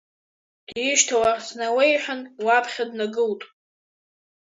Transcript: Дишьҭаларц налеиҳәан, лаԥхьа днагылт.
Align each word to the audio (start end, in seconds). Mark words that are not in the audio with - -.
Дишьҭаларц 0.73 1.47
налеиҳәан, 1.59 2.21
лаԥхьа 2.45 2.85
днагылт. 2.89 3.41